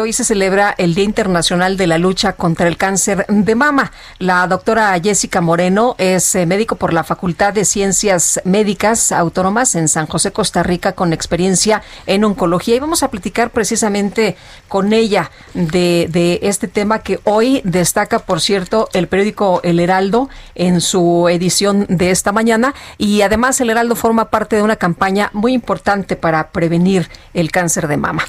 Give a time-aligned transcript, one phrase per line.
[0.00, 3.92] Hoy se celebra el Día Internacional de la Lucha contra el Cáncer de Mama.
[4.18, 9.88] La doctora Jessica Moreno es eh, médico por la Facultad de Ciencias Médicas Autónomas en
[9.88, 12.76] San José, Costa Rica, con experiencia en oncología.
[12.76, 14.36] Y vamos a platicar precisamente
[14.68, 20.28] con ella de, de este tema que hoy destaca, por cierto, el periódico El Heraldo
[20.54, 22.74] en su edición de esta mañana.
[22.98, 27.88] Y además el Heraldo forma parte de una campaña muy importante para prevenir el cáncer
[27.88, 28.24] de mama.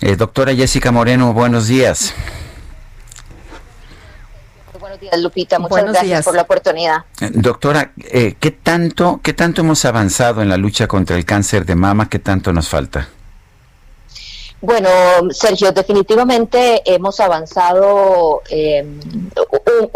[0.00, 0.99] Eh, doctora Jessica Moreno,
[1.34, 2.14] buenos días.
[4.78, 5.58] Buenos días, Lupita.
[5.58, 6.24] Muchas buenos gracias días.
[6.24, 6.96] por la oportunidad.
[7.20, 11.64] Eh, doctora, eh, ¿qué tanto, qué tanto hemos avanzado en la lucha contra el cáncer
[11.64, 12.08] de mama?
[12.10, 13.08] ¿Qué tanto nos falta?
[14.60, 14.90] Bueno,
[15.30, 18.84] Sergio, definitivamente hemos avanzado eh,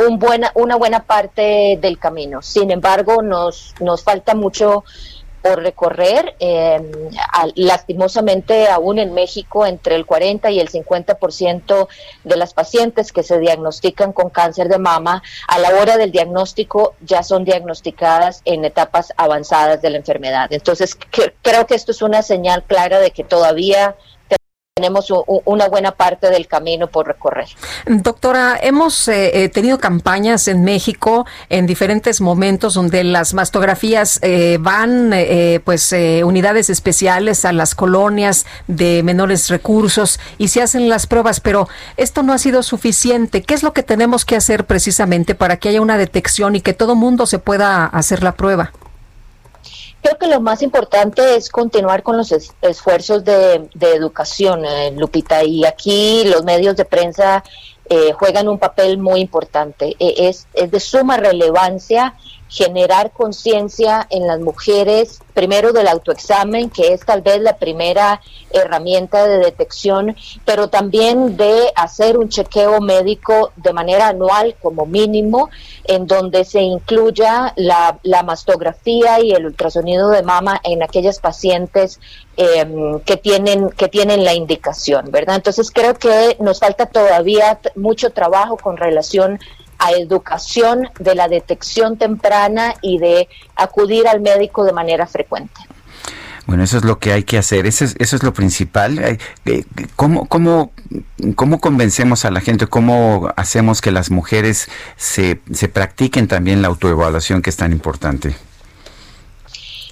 [0.08, 2.40] un, buena, una buena parte del camino.
[2.40, 4.84] Sin embargo, nos, nos falta mucho
[5.44, 6.34] por recorrer.
[6.40, 6.80] Eh,
[7.54, 11.86] lastimosamente, aún en México, entre el 40 y el 50%
[12.24, 16.94] de las pacientes que se diagnostican con cáncer de mama, a la hora del diagnóstico
[17.02, 20.50] ya son diagnosticadas en etapas avanzadas de la enfermedad.
[20.50, 20.96] Entonces,
[21.42, 23.96] creo que esto es una señal clara de que todavía
[24.84, 25.10] tenemos
[25.46, 27.48] una buena parte del camino por recorrer.
[27.86, 34.58] Doctora, hemos eh, eh, tenido campañas en México en diferentes momentos donde las mastografías eh,
[34.60, 35.14] van,
[35.64, 41.66] pues, unidades especiales a las colonias de menores recursos y se hacen las pruebas, pero
[41.96, 43.42] esto no ha sido suficiente.
[43.42, 46.74] ¿Qué es lo que tenemos que hacer precisamente para que haya una detección y que
[46.74, 48.72] todo mundo se pueda hacer la prueba?
[50.04, 55.64] Creo que lo más importante es continuar con los esfuerzos de, educación, eh, Lupita, y
[55.64, 57.42] aquí los medios de prensa
[57.88, 59.96] eh, juegan un papel muy importante.
[59.98, 62.16] E, es, es de suma relevancia
[62.54, 68.20] generar conciencia en las mujeres, primero del autoexamen, que es tal vez la primera
[68.52, 75.50] herramienta de detección, pero también de hacer un chequeo médico de manera anual como mínimo,
[75.82, 81.98] en donde se incluya la, mastografía y el ultrasonido de mama en aquellas pacientes
[82.36, 85.36] em, que tienen que tienen la indicación, ¿verdad?
[85.36, 91.96] Entonces creo que nos falta todavía mucho trabajo con relación a educación de la detección
[91.96, 95.60] temprana y de acudir al médico de manera frecuente.
[96.46, 98.98] Bueno, eso es lo que hay que hacer, eso es, eso es lo principal.
[99.46, 99.64] Eh,
[99.96, 100.72] ¿Cómo, cómo,
[101.36, 106.68] ¿Cómo convencemos a la gente, cómo hacemos que las mujeres se, se practiquen también la
[106.68, 108.34] autoevaluación que es tan importante?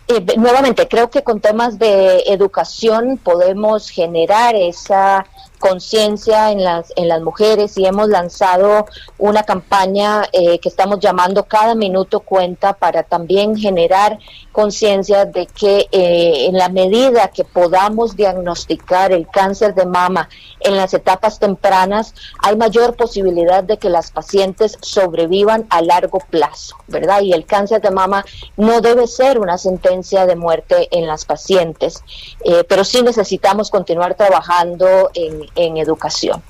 [0.09, 5.24] Eh, nuevamente, creo que con temas de educación podemos generar esa
[5.62, 8.84] conciencia en las, en las mujeres y hemos lanzado
[9.17, 14.19] una campaña eh, que estamos llamando Cada Minuto Cuenta para también generar
[14.51, 20.28] conciencia de que eh, en la medida que podamos diagnosticar el cáncer de mama
[20.59, 22.12] en las etapas tempranas,
[22.43, 27.22] hay mayor posibilidad de que las pacientes sobrevivan a largo plazo, ¿verdad?
[27.22, 28.25] Y el cáncer de mama
[28.56, 32.03] no debe ser una sentencia de muerte en las pacientes,
[32.45, 36.43] eh, pero sí necesitamos continuar trabajando en, en educación.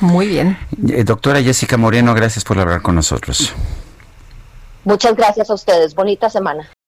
[0.00, 0.58] Muy bien.
[0.88, 3.52] Eh, doctora Jessica Moreno, gracias por hablar con nosotros.
[4.84, 5.94] Muchas gracias a ustedes.
[5.94, 6.70] Bonita semana.